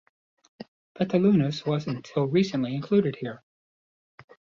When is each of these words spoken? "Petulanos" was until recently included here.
"Petulanos" 0.95 1.63
was 1.63 1.85
until 1.85 2.25
recently 2.25 2.73
included 2.73 3.17
here. 3.17 3.43